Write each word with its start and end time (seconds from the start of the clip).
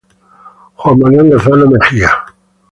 Juan 0.77 0.97
Manuel 0.97 1.27
Lozano 1.29 1.67
Mejía"" 1.69 2.09